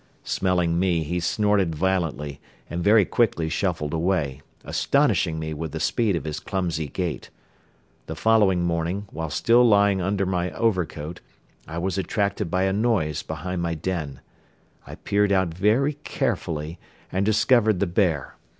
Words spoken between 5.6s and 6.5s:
the speed of his